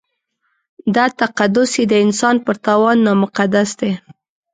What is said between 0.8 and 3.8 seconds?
دا تقدس یې د انسان پر تاوان نامقدس